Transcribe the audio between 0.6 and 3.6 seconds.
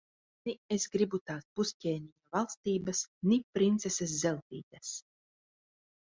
es gribu tās pusķēniņa valstības, ni